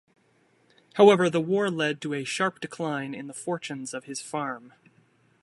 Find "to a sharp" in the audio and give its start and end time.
2.01-2.59